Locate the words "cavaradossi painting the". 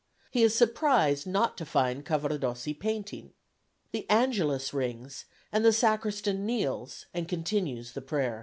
2.03-4.09